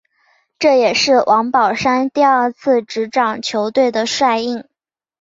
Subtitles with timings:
[0.57, 4.65] 这也是王宝山第二次执掌球队的帅印。